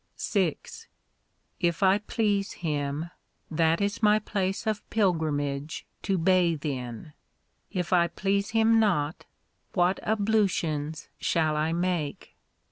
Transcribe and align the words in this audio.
VI 0.19 0.55
If 1.59 1.83
I 1.83 1.99
please 1.99 2.53
Him, 2.53 3.11
that 3.51 3.79
is 3.79 4.01
my 4.01 4.17
place 4.17 4.65
of 4.65 4.89
pilgrimage 4.89 5.85
to 6.01 6.17
bathe 6.17 6.65
in; 6.65 7.13
if 7.71 7.93
I 7.93 8.07
please 8.07 8.49
Him 8.49 8.79
not, 8.79 9.25
what 9.73 9.99
ablutions 10.03 11.07
shall 11.19 11.55
I 11.55 11.71
make 11.71 12.35